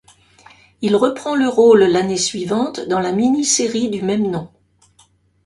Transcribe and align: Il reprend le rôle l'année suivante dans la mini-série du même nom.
Il 0.81 0.95
reprend 0.95 1.35
le 1.35 1.47
rôle 1.47 1.83
l'année 1.83 2.17
suivante 2.17 2.79
dans 2.87 2.99
la 2.99 3.11
mini-série 3.11 3.87
du 3.91 4.01
même 4.01 4.31
nom. 4.31 4.49